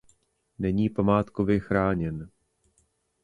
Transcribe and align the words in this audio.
Není 0.59 0.89
památkově 0.89 1.59
chráněn. 1.59 2.29